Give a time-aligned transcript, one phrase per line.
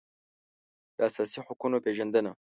[0.97, 2.31] د اساسي حقوقو پېژندنه